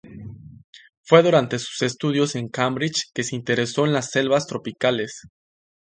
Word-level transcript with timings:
Fue 1.03 1.21
durante 1.21 1.59
sus 1.59 1.83
estudios 1.83 2.33
en 2.35 2.47
Cambridge 2.49 3.11
que 3.13 3.21
se 3.23 3.35
interesó 3.35 3.85
en 3.85 3.93
las 3.93 4.09
selvas 4.09 4.47
tropicales. 4.47 5.27